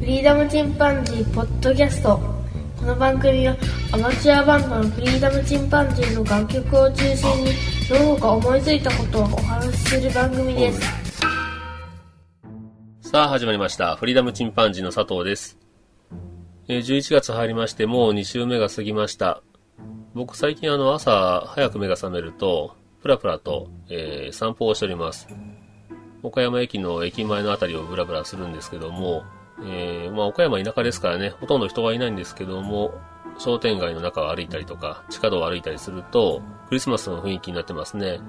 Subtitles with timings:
[0.00, 2.18] フリーダムチンパンジーポッドキャスト
[2.78, 3.54] この番組は
[3.92, 7.52] アマチュアバンドのフリーダムチンパンジーの楽曲を中心に
[7.86, 10.80] どうか思いついたことをお話しする番組です
[13.02, 13.96] さあ始まりました。
[13.96, 15.58] フリーダムチンパンジーの佐藤です。
[16.68, 19.42] 11月入りましてもう2週目が過ぎました。
[20.14, 25.28] 僕最近あの朝早く目が覚めると、プラプラと、えー散歩をしております。
[26.22, 29.24] 岡山駅の駅前のあたりをブラブラするんですけども、
[29.64, 32.94] えーまあ岡山田舎ですからね、ほとんど人はいないんですけども、
[33.38, 38.20] 商店街の中を歩いたりとか、地下道を歩いたりすると、クリスマスの雰囲気になってますね。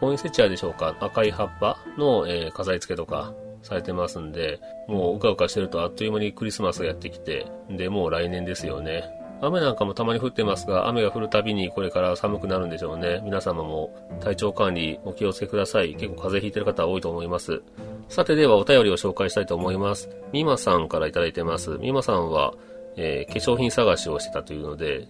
[0.00, 9.04] ポインセチアでしょうか赤い葉っぱの、えー飾り付けとかされてますんで、もううかうかしてるとあっという間にクリスマスがやってきて、で、もう来年ですよね。
[9.42, 13.20] 雨なんかもたまに降ってますが、雨が降るたびにこれから寒くなるんでしょうね。
[13.22, 15.94] 皆様も体調管理お気をつけください。
[15.94, 17.62] 結構風邪ひいてる方多いと思います。
[18.08, 20.08] さてではお便りを紹介したいと思います。
[20.32, 21.76] みまさんからいいてます。
[21.80, 22.54] みまさんは、
[22.96, 25.08] えー化粧品探しをしてたというので、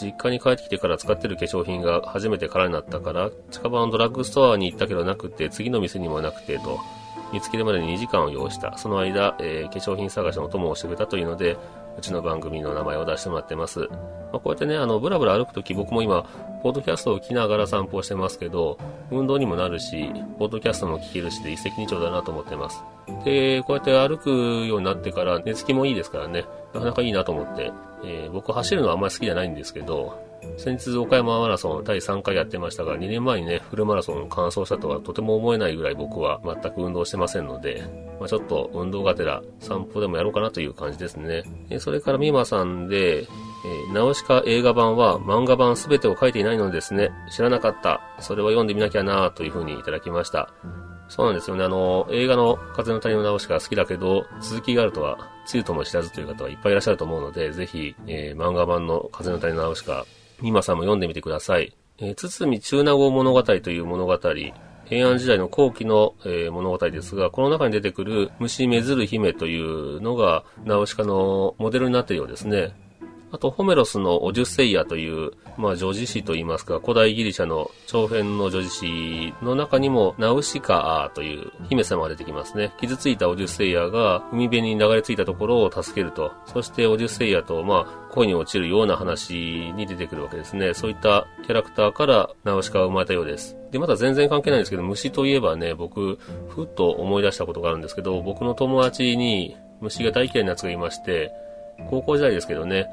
[0.00, 6.78] 実家に帰ってきてから使ってる化粧品が初めて空になったから、近場のドラッグストアに行ったけどなくて、次の店にもなくてと、
[7.32, 8.78] 見つけるまでに2時間を要した。
[8.78, 11.56] その間、えー化粧品探しのお供をしてくれたというので、
[11.96, 13.80] うちの番組の名前を出してもらってます。
[13.80, 13.86] ま
[14.34, 16.24] あ、こうやってね、あの、ブラブラ歩くとき僕も今、
[16.62, 18.78] ポッドキャストを聞きながら散歩をしてますけど、
[19.10, 22.82] 運動にもなるし、ポッドキャストも聞けるしで一石二鳥だなと思ってます。
[23.24, 24.30] で、こうやって歩く
[24.66, 27.72] ようになってから寝つきもいいですからね、なかなかいいなと思って、
[28.04, 30.18] えー僕走るのはあんまり好きじゃないんですけど、
[30.56, 37.84] 先日岡山マラソン第3回やってましたが、2年前にね、フルマラソン完走したとはとても思えないぐらい僕は全く運動してませんので、
[38.18, 41.42] まあ、ちょっと運動がてら散歩でもやろうかなという感じですね。
[41.70, 47.10] えそれからミーマさんで、えーナウシカ映画版は漫画版すべてを書いていないのですね。
[47.30, 48.00] 知らなかった。
[48.20, 50.50] それは読んでみなきゃなというふうにいただきました。
[51.08, 51.64] そうなんですよね。
[51.64, 59.84] あの、映画の風の谷のナウシカ好きだけど、続きがあるとは、つゆとも知らずという方はいっぱいいらっしゃると思うので、ぜひ、えー漫画版の風の谷のナウシ
[60.44, 61.74] カ、今さんも読んでみてください。
[61.98, 64.18] えー、堤中納言物語という物語、
[64.84, 72.74] 平安時代の後期の、えー物語ですが、この中に出てくる虫目ずる姫というのが、ナウシカのモデルになっているようですね。
[73.34, 82.72] あと、ホメロスのオジュッセイヤという、まあ、女子詩といいますか、古代ギリシャの長編の女子詩の中にも、ナウシカという姫様が出てきますね。
[82.78, 86.30] 傷ついたオジュッセイヤが海辺に流れ着いたところを助けると。
[86.46, 90.72] そしてオジュッセイヤと、まあ、恋に落ちるような話に出てくるわけですね。
[90.72, 93.56] そういったキャラクターからナウシカが生まれたようです。
[93.72, 96.20] で、まだ全然関係ないんですけど、虫といえばね、僕、
[96.50, 101.32] ふっと思い出したことがあるんですけど、僕の友達に虫が大嫌いな奴がいまして、
[101.90, 102.86] 高校時代ですけどね、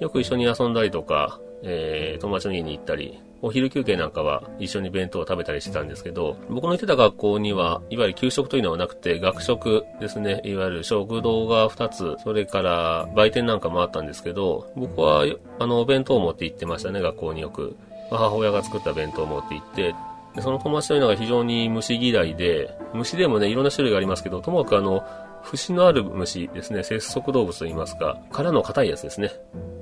[0.00, 10.40] よく一緒に遊んだりとか、えー、友達の家に行ったり、お昼休憩なんかは一緒に弁当を食べたりしてたんですけど、僕の行ってた学校には、いわゆる給食というのはなくて、学食ですね。
[10.44, 15.24] いわゆる食堂が2つ、それから売店なんかもあったんですけど、僕は、
[15.58, 17.76] あの、お弁当を持って行ってましたね、学校によく。
[18.10, 19.94] 母親が作った弁当を持って行って、
[20.36, 25.02] でその友達というのが非常に虫嫌いで、虫でもね、いろんな種類がありますけど、ともかくあの、
[25.50, 29.30] 節のある虫ですね、節足動物と言いますか、殻の硬いやつですね。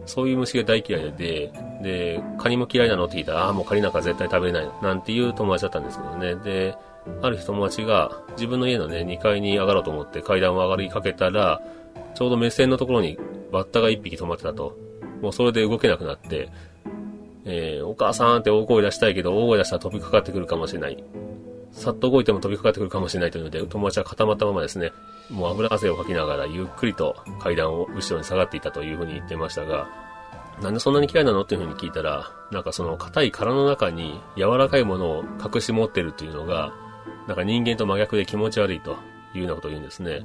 [0.07, 1.51] そういう虫が大嫌いで、
[1.83, 6.35] で、カニも嫌いなのって聞いたら、ああ、もうカニなんか絶対食べれない、なんていう友達だったんですけどね。
[6.37, 6.77] で、
[7.23, 11.63] ある日友達が自分の家のね、2階に上がろうと思って階段を上がりかけたら、
[12.15, 13.19] ちょうど目線のところに
[13.51, 14.77] バッタが1匹止まってたと。
[15.23, 16.51] もうそれで動けなくなって、
[17.47, 21.03] えー、お母さんって大声出したいけど、大声出したら飛びかかってくるかもしれない。
[21.73, 24.93] さっと動いても飛びかかってくるかもしれないというので、友達は固まったままですね、
[25.31, 29.89] もう油汗をかきながらゆっくりと階段を後ろに下がっていたというふうに言ってましたが、
[30.62, 31.43] なんでそんなに嫌いなの？
[31.43, 36.73] っていうふうに聞いたら、なんかその硬い殻の中に柔らかいものを隠し持ってるっていうのが、
[37.27, 38.97] なんか人間と真逆で気持ち悪いと
[39.34, 40.21] いうようなことを言うんですね。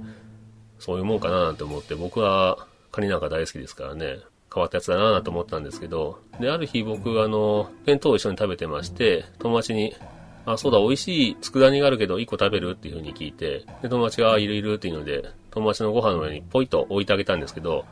[0.78, 4.20] そういうもんかななんて思って、僕はカニなんか大好きですからね、
[4.54, 9.96] 変わったやつだななんて思ったんですけど、で、ある日僕、あの、弁当を一緒に食べてまして、友達に、
[10.46, 17.86] あ、そうだ、美味しい佃煮があるけど、一個食べるっていう風に聞いて、で、友達が、あいるいるっていうので、友達のご飯の上にポイッと置いてあげたんですけど、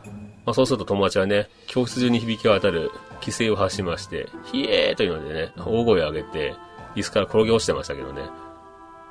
[0.45, 6.55] まあ、そうすると友達はね、教室中に響き渡る規制を発しまして、ひえーというのでね、大声を上げて、
[6.95, 8.21] 椅子から転げ落ちてましたけどね。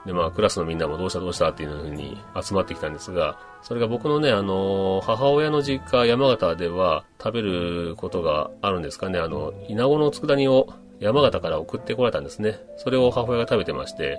[0.06, 10.68] で、まあ、クラスのみんなもどうしたどうしたっていう風に集まってきたんですが、それが僕のね、あの、母親の実家、山形では食べることがあるんですかね、あの、稲子の佃煮を
[11.00, 12.58] 山形から送ってこられたんですね。
[12.76, 14.18] それを母親が食べてまして、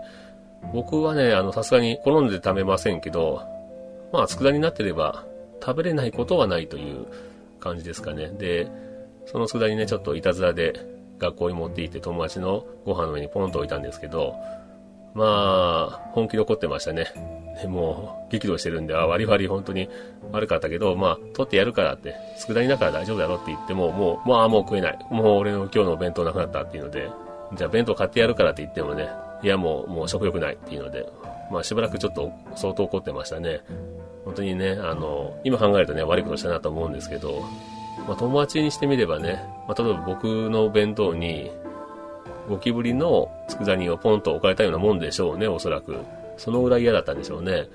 [0.74, 3.42] 僕はね、あの、さすがに好んで食べませんけど、
[4.12, 5.26] まあ、佃煮になってれば
[5.62, 7.06] 食べれないことはないという
[7.60, 8.30] 感じですかね。
[8.30, 8.70] で、
[9.26, 10.74] その佃煮ね、ちょっといたずらで
[11.20, 14.36] 学校に持って行って友達のご飯の上にポンと置いたんですけど、
[15.18, 17.08] まあ、本気で怒ってましたね。
[17.64, 19.90] ね、もう、激怒してるんで、あ、割り割り本当に
[20.32, 25.00] 悪かったけど、まあ、取ってやるからって、佃煮だから大丈夫だろって言っても、もう、まあもう食えない。
[25.10, 27.10] もう俺の今日のお弁当なくなったっていうので、
[27.56, 29.10] じゃあ弁当買ってやるからって言ってもね、
[29.42, 31.10] いやもう、もう食欲ないっていうので、
[31.52, 33.62] まあしばらくちょっと相当怒ってましたね。
[34.24, 37.44] 本当にね、あの、今考えるとね、悪いことしたなと思うんですけど、
[38.08, 41.50] まあ友達にしてみればね、まあ例えば僕の弁当に、
[42.48, 45.98] ゴキブリの佃煮をポンと置かれたようなもんでしょうね、おそらく。
[46.38, 47.68] そのぐらい嫌だったんでしょうね。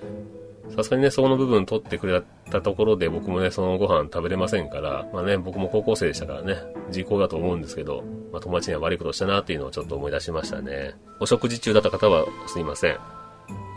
[0.75, 6.57] さすがにね、その部分取ってくれたところで僕もね、そのご飯食べれませんから、まあね、僕も高校生でしたからね、
[6.91, 8.03] 時効だと思うんですけど、
[8.33, 10.95] まあ友達には悪いことしたなっていうのをちょっと思い出しましたね。
[11.21, 12.99] お食事中だった方はすいません。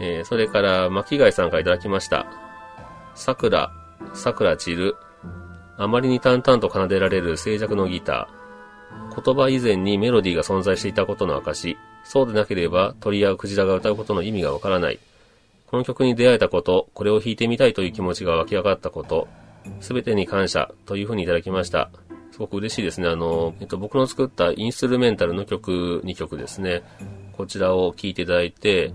[0.02, 2.28] えー、それから、巻貝さんからいただきました。
[3.16, 3.72] 桜、
[4.14, 4.96] 桜散る。
[5.78, 8.35] あまりに淡々と奏でられる静寂のギター。
[9.16, 11.78] 言葉以前にメロディーが存在していたことの証。
[12.04, 15.00] そうでなければ鳥やクジラが歌うことの意味がわからない。
[15.68, 19.28] この曲に出会えたこと、これを弾いてみたいという気持ちが湧き上がったこと、
[19.80, 21.90] すべてに感謝というふうにいただきました。
[22.32, 23.08] すごく嬉しいですね。
[23.08, 26.84] あの、えっと、僕の作ったインストゥルメンタルの曲2曲ですね。
[27.34, 28.90] こちらを聴いていただいて、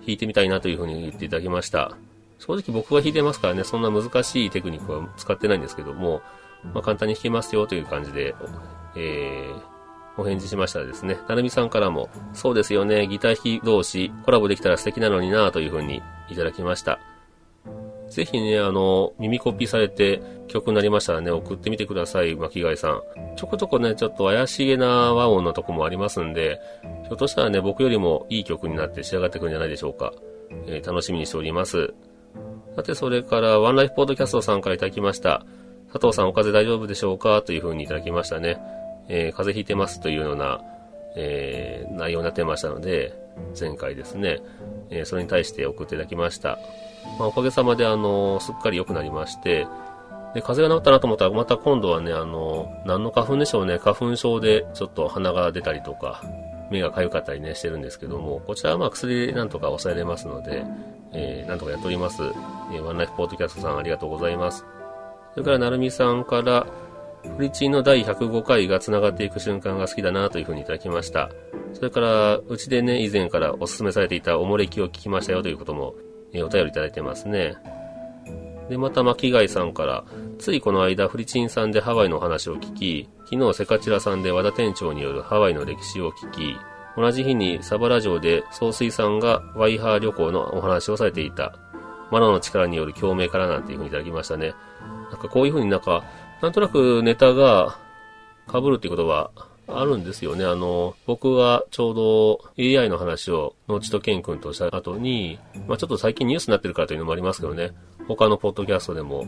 [0.00, 1.96] 弾いてみたいなというふうに言っていただきました。
[2.38, 6.22] 正直僕が弾いてますからね、そんな難しいテクニックは使ってないんですけども、
[6.74, 8.34] まあ、簡単に弾けますよという感じで、
[8.96, 16.98] えー、お返事しましたらですね、なるみさんからも、そうですよね、ギター弾き同士コラボできたら素敵なのになというふうにいただきました。
[18.08, 23.02] ぜひね、あの、耳コピーされて曲になりましたらね、送ってみてください、巻貝さん。
[23.36, 26.58] ちょこちょこね、ちょっと怪しげな和音のとこもありますんで、
[27.04, 30.12] ひょっとしたらね、僕よりもいい曲になって仕上がってくるんじゃないでしょうか。
[30.66, 31.94] えー、楽しみにしております。
[32.74, 35.44] さて、それから、ワンライフポッドキャストさんからいただきました。
[35.92, 37.42] 佐藤さんお風邪大丈夫でしょうか？
[37.42, 38.58] というふうにいただきましたね。
[39.10, 40.60] えー、風邪ひいてますというような、
[41.16, 43.18] えー、内容になってましたので、
[43.58, 44.40] 前回ですね、
[44.90, 46.58] えー、それに対して送っていただきました。
[47.18, 49.66] まあ、おかげさまで、あのすっかり良くなりまして、
[50.34, 56.22] で、風邪が治ったなと思ったら、また今度はね、あの何の花粉でしょうね、花粉症でちょっと鼻が出たりとか、
[56.70, 60.64] 目が痒かったりね、してるんですけども、こちらはまあ薬なんとか抑えれますので、
[61.12, 62.22] えー、なんとかやっております。
[62.22, 64.64] えー、ワンライフポートキャストさんありがとうございます。
[65.34, 66.66] それから、なるみさんから、
[67.36, 71.30] フリチンの第105回が繋がっていく瞬間が好きだなというふうにいただきました。
[71.72, 75.94] それから、うちでね、以前からお勧めされていたおもれきを聞きましたよということも、
[76.32, 77.56] えお便りいただいてますね。
[78.68, 80.04] で、また、巻貝さんから、
[80.38, 86.56] ついこの間、フリチンさんでハワイのお話を聞き、昨日セカチラさんで和田店長によるハワイの歴史を聞き、
[86.96, 91.54] 同じ日にサバラ城で総水さんがワイハー旅行のお話をされていた。
[92.10, 94.54] マナの力による共鳴からなんていうふうにいただきましたね。
[95.10, 96.04] なんかこういうふうになんか
[96.42, 97.78] なんとなくネタが
[98.50, 99.30] 被るっていうことは
[99.68, 100.44] あるんですよね。
[100.44, 105.38] あの、僕がちょうど AI の話を野地とケン君とした後に、
[105.68, 107.72] まあちょっと最近ニュースになってるからというのもありますけどね、
[108.08, 109.26] 他のポッドキャストでも、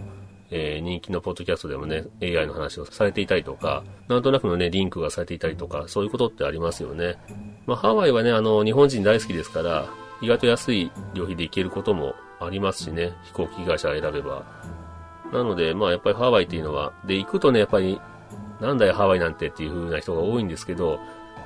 [0.50, 7.16] えー、人気のポッドキャストでもね、AI の話をされていたりとか、なんとなくのね、リンクがされていたりとか、そういうことってありますよね。
[7.66, 9.86] まあハワイはね、あの、日本人大好きですから、
[10.22, 14.44] 意外と安い旅費で行けることもありますしね、飛行機会社選べば。
[15.32, 18.00] なので、まあやっぱりハワイっていうのは、で、行くとね、やっぱり、
[18.60, 21.00] なんだよハワイなんてっていう風な人が多いんですけど、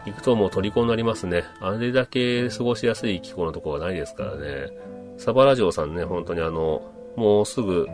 [0.04, 1.44] 行くともう虜になりますね。
[1.60, 4.70] あれだけ過ごしやすい気候のところはないですからね。
[5.16, 6.82] サバラ城さんね、本当にあの、
[7.16, 7.88] もうすぐ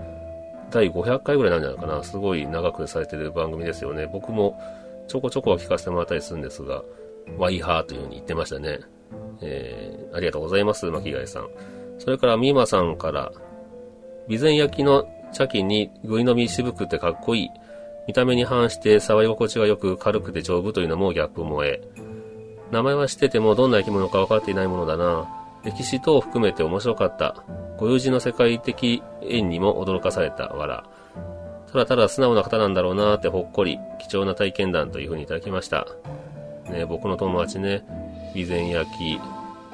[0.71, 2.03] 第500回ぐらいなんじゃないかな。
[2.03, 4.09] すごい長くされてる番組ですよね。
[4.13, 4.59] 僕も
[5.09, 6.83] ちょこちょこは聞かせてもらったりするんですが、
[7.39, 8.81] ワイハーという風に言ってましたね。
[9.41, 11.49] えー、ありがとうございます、巻貝さん。
[11.99, 13.33] それから、ミーマさんから、
[14.27, 17.51] 備前焼きの茶器にぐい飲み渋くてかっこいい。
[18.07, 21.81] 見た目に反して触り心地が良く軽くて丈夫というのもギャップ萌え。
[22.71, 25.29] 名前は知っててもどんな生き物か分かっていないものだな。
[25.65, 27.45] 歴史等を含めて面白かった。
[27.79, 30.49] ご友人の世界的縁にも驚かされた。
[30.49, 30.85] わら。
[31.73, 35.87] ただただ素直な方なんだろうなーってほっこり、貴重な体験談という風にいただきました。
[36.71, 37.85] ね、僕の友達ね、
[38.33, 39.21] 備前焼き、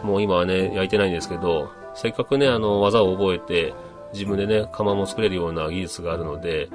[0.04, 3.74] もう今はね、焼いてないんですけど、せっかくね、あの、技を覚えて、
[4.12, 6.68] 自分でね、釜も作れるような技術があるので、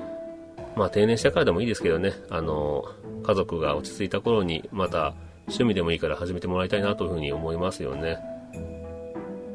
[0.76, 2.84] まあ定年してからでもいいですけどね、あの、
[3.24, 5.14] 家族が落ち着いた頃にまた
[5.48, 8.18] 趣味でもいいから始めてもらいたいなというふうに思いますよね。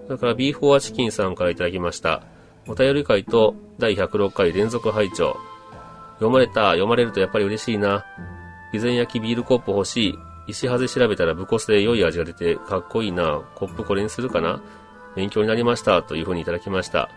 [0.06, 2.22] それから B4 チキンさんから頂きました。
[2.66, 5.36] お便り会と第106回連続拝聴
[6.14, 8.04] 読まれた、読まれるとやっぱり嬉しいな。
[8.72, 10.18] 備前焼きビールコップ欲しい。
[10.48, 13.42] 石ハゼ調べたらブコスで良い味が出てかっこいいな。
[13.54, 14.62] コップこれにするかな
[15.14, 16.02] 勉強になりました。
[16.02, 17.08] というふうにいただきました。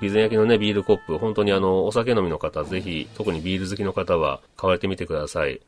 [0.00, 5.60] 備前焼きのね、ビールコップ、本当にあの、お酒飲みの方、ぜひ、特にビール好きの方は、買われてみてください。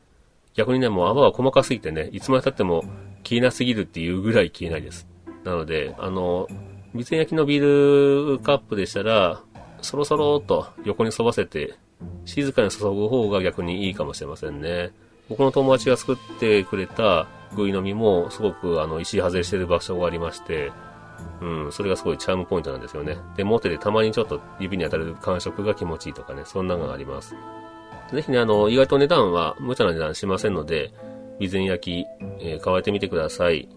[0.55, 2.83] 逆にね、もう泡は細かすぎてね、いつまで経っても
[3.23, 5.07] 消えなすぎるっていうぐらい消えないです。
[5.43, 6.47] なので、あの、
[6.91, 9.41] 備前焼きのビールカップでしたら、
[9.81, 11.75] そろそろと横に沿わせて、
[12.25, 14.91] 静かに注ぐ方が逆にいいかもしれませんね。
[15.29, 20.71] 僕の友達が作ってくれた具飲みも、すごくあの、石外れしてる場所がありまして、
[21.41, 23.17] うん、それがすごいチャームポイントなんですよね。
[23.35, 27.35] で、持っててたまにちょっと指に当たる感触が気持ちいいとかね、そんなのがあります。
[28.11, 30.91] ぜひね、あの、意外と値段は無茶な値段しませんので、
[31.39, 33.67] 備前焼き、えー、買われてみてください。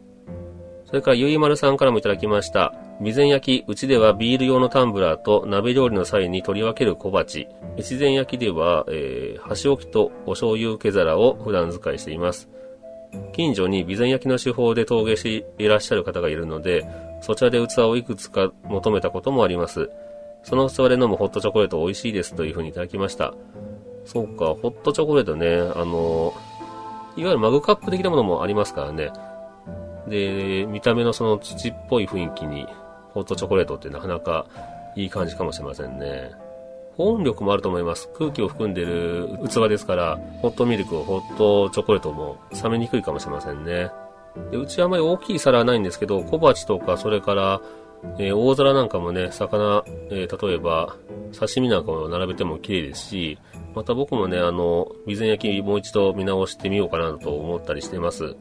[0.84, 2.72] それからゆいまるさんからもいただきました。
[2.98, 7.48] 備前焼き、うちではビール用のタンブラーと鍋料理の際に取り分ける小鉢。
[7.78, 12.48] 越前焼きでは、えー、箸置きとお醤油受け皿を普段使いしています。
[13.32, 16.86] 近所に備前焼きの手法で陶芸していらっしゃる方がいるので、
[17.26, 19.90] そちらで器をいくつか求めたこともあります。
[20.44, 23.34] その器で飲むホットチョコレート美味しいですというふうにいただきました。
[24.04, 26.32] そうか、ホットチョコレートね、あの、
[27.16, 29.10] いわゆるマグカップ的なものもありますからね。
[30.06, 32.68] で、見た目のその土っぽい雰囲気に、
[33.12, 34.46] ホットチョコレートってなかなか
[34.94, 36.30] いい感じかもしれませんね。
[36.96, 38.08] 保温力もあると思います。
[38.16, 43.90] 空気を含んでる器ですから、ホットミルクを、ホットチョコレートも冷めにくいかもしれませんね。
[44.50, 47.60] でうちはあまり大きい皿はないんですけど、小鉢とか、それから、
[48.18, 50.96] えー、大皿なんかもね、魚、えー、例えば、
[51.38, 53.38] 刺身なんかも並べても綺麗ですし、
[53.74, 58.24] また僕もね、あの、備前焼きもう一度見直してみようかなと思ったりしてます。
[58.24, 58.36] いわ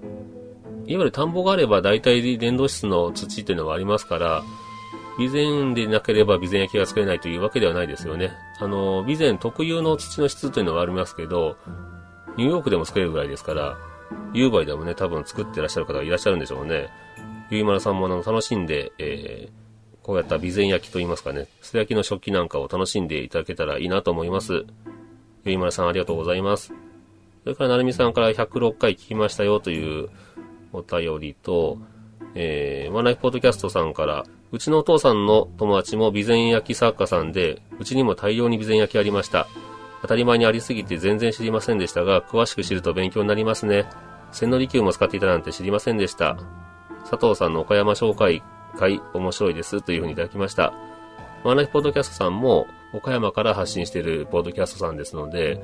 [0.86, 4.44] ゆる田んぼがあれば大体電動室の土というのはありますから、
[5.18, 8.32] 備前でなければ備前焼きが作れないというわけではないですよね。
[8.60, 11.58] あの、備前特有の土の質というのはありますけど、
[12.38, 13.78] ニューヨークでも作れるぐらいですから、
[14.34, 16.90] 夕張でもね、多分作ってらっしゃる方がいらっしゃるんでしょうね。
[17.50, 24.66] ゆいまるさんもあの楽しんで、えー、こうやった備前焼きといいますかね、素焼きの食器なんかを楽しんでいただけたらいいなと思います。
[25.46, 26.74] ゆいまるさんありがとうございます。
[27.44, 30.10] それから、なるみさんから106回聞きましたよという
[30.74, 31.78] お便りと、
[32.34, 39.48] えー、ワンライフポッドキャストさんから、うちのお父さんの友達も備前焼き作家さんで、うちにも大量に備前焼きありました。
[40.06, 43.86] 当たり前にありすぎて全然知りませんでしたが、詳しく知ると勉強になりますね。
[44.32, 46.38] 千利休も使っていたなんて知りませんでした。
[47.10, 48.44] 佐藤さんの岡山紹介
[48.78, 50.74] 会面白いですというふうにいただきました。
[51.44, 55.60] ワンライフポッドキャストさんも岡山から発信しているポッドキャストさんですので、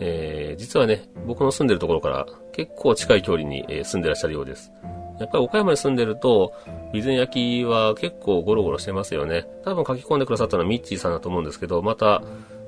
[0.00, 4.72] えー、実はね、僕の住んでるところから結構近い距離に、え、住んでらっしゃるようです。
[5.20, 6.54] やっぱり岡山に住んでると、
[6.92, 9.46] 備前焼きは結構ゴロゴロしてますよね。
[9.64, 12.22] 多分書き込んでくださったのはミッチーさんだと思うんですけど、また、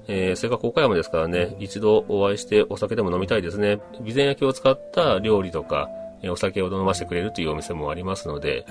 [0.09, 3.81] えー、せっかく岡山ですからね、一度お会いしてお酒でも飲みたいですね。
[3.99, 5.89] 備前焼を使った料理とか、
[6.23, 8.65] え、お酒を飲ませてくれるというお店もありますので、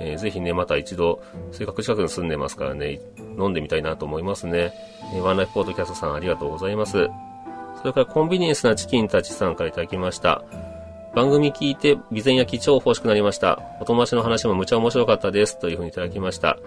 [0.00, 1.22] えー、ぜひね、また一度、
[1.52, 3.00] せっかく近くに住んでますからね、
[3.38, 4.72] 飲んでみたいなと思いますね。
[5.14, 7.08] えー、ワンライフポートキャストさんありがとうございます。
[7.80, 10.42] それからコンビニエンスなチキンたちさんからいただきました。
[11.14, 13.60] 番組聞いて、備前焼き超欲しくなりました。
[13.80, 15.58] お友達の話もむちゃ面白かったです。
[15.58, 16.58] というふうにいただきました。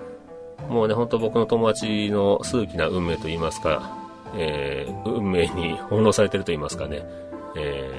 [0.69, 7.05] もうね、ほんと僕の友達の数奇な運命と言いますか、えー、運命に翻弄されてると言いますかね、
[7.55, 7.89] え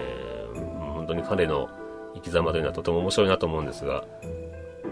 [0.55, 1.69] ー、本当に彼の
[2.15, 4.05] 生き様というのはとても面白いなと思うんですが、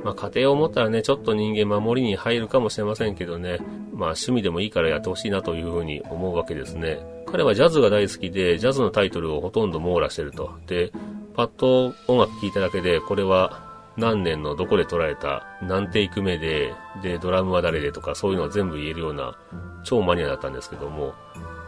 [0.04, 3.58] まあ家庭を持ったらね、ちょっと人間守りに入るかもしれませんけどね、
[3.92, 7.00] まあ趣味でもいいからやってほしいなというふうに思うわけですね。
[7.26, 10.50] 彼はジャズが大好きで、ジャズのタイトルをほとんど網羅してると。
[10.66, 10.92] で、
[11.34, 13.66] パッと音楽聴いただけで、これは
[13.96, 19.36] 何年のどこで撮られた、何テイク目で、で、ドラムは誰でとか、そういうのは全部言えるような、
[19.84, 21.14] 超マニアだったんですけども。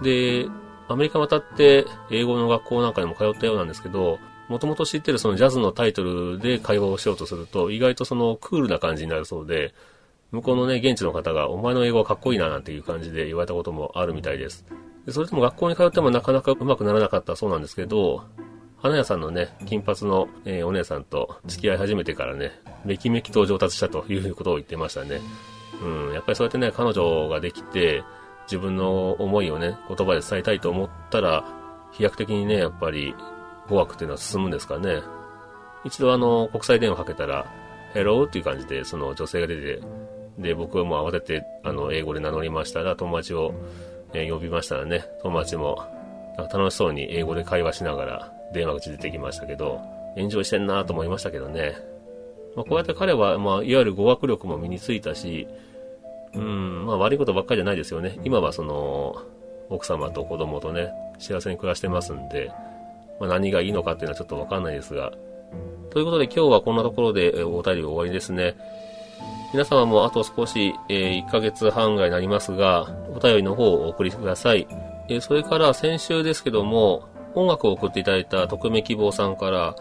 [0.02, 0.46] で、
[0.88, 9.74] アメリカ渡って、英語の学校なんかにも通ったようなんですけど、もともと知ってるそのジャズのタイトルで会話をしようとすると、意外とそのクールな感じになるそうで、
[10.30, 14.64] 向こうのね、現地の方が、お前の英語はかっこいいななんていう感じで言われたこともあるみたいです。
[15.06, 18.24] でそれでも学校に通ってもなかなか上手くならなかったそうなんですけど、
[18.80, 22.52] 花屋さんのね、金髪の、えー、お姉さんと付き合い始めてからね、
[22.84, 25.20] めきめきと上達したということを言ってましたね。
[25.82, 28.04] うん、やっぱりそうやってね、彼女ができて、
[28.48, 31.44] 自分の思いをね、言葉で伝えたいと思ったら、
[31.92, 33.14] 飛躍的にね、やっぱり
[33.68, 35.02] 語学っていうのは進むんですかね。
[35.84, 37.46] 一度あの、国際電話かけたら、
[37.92, 39.80] ヘローっていう感じで、その女性が出て、
[40.38, 43.54] で、僕はもう慌てて、あの、英語で名乗りましたら、友達を、
[44.14, 45.78] え、呼びましたらね、友達も、
[46.52, 49.80] 楽しそうに英語で会話しながら電話口出てきましたけど、
[50.16, 51.76] エンジョイしてんなと思いましたけどね。
[52.54, 55.46] まあ、こうやって彼は、まあ、いわゆる語学力も身についたし、
[56.34, 58.18] うん、まあ悪いことばっかりじゃないですよね。
[58.24, 59.16] 今はその、
[59.70, 62.50] 奥様と子供とね、幸せに暮らしてますんで、
[63.20, 65.12] まあ何がいいのかっていうのはちょっとわかんないですが。
[65.90, 68.54] ということで今日はこんなところでお便り終わりですね。
[69.52, 74.66] 皆様もあと少し、えー、1ヶ月半ぐらいになりますが、お便りの方をお送りください。
[75.08, 79.74] えー、それから先週ですけども、音楽を送っていただいた匿名希望さんから、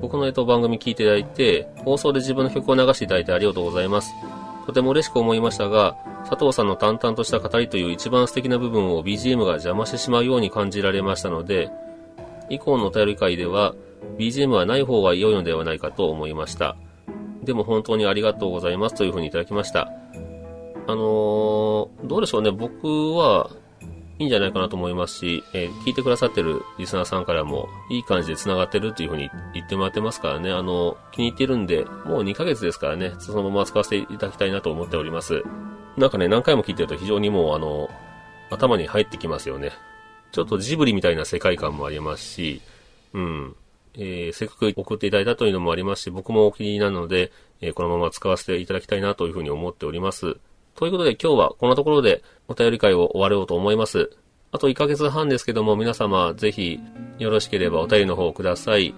[0.00, 4.10] 僕のえっと番組聞いていただいて、放送で自分の曲を流していただいてありがとうございます。
[4.66, 5.96] とても嬉しく思いましたが、
[6.28, 11.70] 佐藤さんの淡々とした語りという一番素敵な部分を BGM が邪魔してしまうように感じられましたので、
[12.48, 13.74] 以降のお便り会では
[14.18, 16.76] BGM はない方が良いのではないかと思いました。
[17.42, 19.90] でも本当にありがとうございますというふうにいただきました。
[20.86, 23.50] あのー、どうでしょうね、僕は
[24.20, 35.42] いいんじゃないかなと思いますし、えー、聞いてくださってるリスナーさんからもいい感じで繋がってるっていうふうに言ってもらってますからね、あの、気に入ってるんで、もう2ヶ月ですからね、そのまま使わせていただきたいなと思っております。
[35.96, 37.88] なんかね、何回も聞いてると非常にもうあの、
[38.50, 39.72] 頭に入ってきますよね。
[40.32, 42.60] ちょっとジブリみたいな世界観もありますし、
[43.14, 43.56] うん。
[43.94, 50.36] えー、せっかく送っていただいたというのもありますし、僕もお気に入りなので、えー、このまま使わせていただきたいなというふうに思っております。
[50.80, 54.16] ということで今日はこのところでお便り会を終わろうと思います。
[54.50, 56.80] あと1ヶ月半ですけども皆様ぜひ
[57.18, 58.94] よろしければお便りの方をください。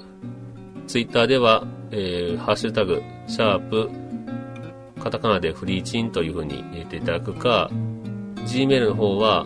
[0.87, 3.91] ツイッターでは、えー、ハッシュタグ、シャープ、
[5.03, 7.69] カタカナでフリーチンという風に入れていただくか、
[8.47, 9.45] Gmail の方は、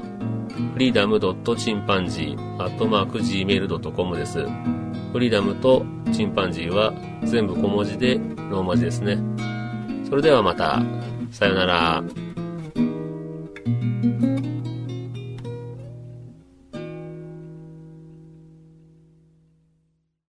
[0.75, 4.45] フリーダムドットチンパンジー、アットマーク Gmail.com です。
[5.13, 6.93] フリーダムとチンパンジーは
[7.25, 8.17] 全部小文字で
[8.51, 9.19] ローマ字ですね。
[10.07, 10.83] それではまた。
[11.31, 12.26] さよなら。